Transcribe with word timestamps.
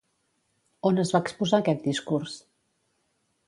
On 0.91 1.03
es 1.03 1.11
va 1.17 1.21
exposar 1.27 1.59
aquest 1.61 1.87
discurs? 1.91 2.41